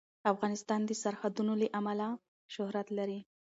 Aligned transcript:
افغانستان 0.33 0.79
د 0.85 0.91
سرحدونه 1.01 1.53
له 1.61 1.67
امله 1.79 2.07
شهرت 2.55 2.87
لري. 2.97 3.19